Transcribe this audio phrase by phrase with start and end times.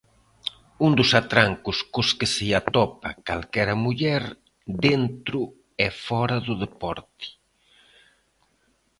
[0.85, 4.23] Un dos "atrancos" cos que se atopa calquera muller,
[4.85, 5.39] dentro
[5.85, 7.25] e fóra do deporte.